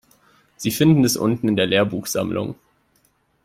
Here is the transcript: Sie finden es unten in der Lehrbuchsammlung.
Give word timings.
Sie 0.57 0.71
finden 0.71 1.03
es 1.03 1.15
unten 1.15 1.47
in 1.47 1.55
der 1.55 1.67
Lehrbuchsammlung. 1.67 2.55